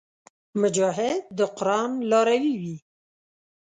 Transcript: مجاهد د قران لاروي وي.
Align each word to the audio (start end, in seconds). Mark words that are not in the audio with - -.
مجاهد 0.61 1.21
د 1.37 1.39
قران 1.57 1.91
لاروي 2.11 2.53
وي. 2.61 2.77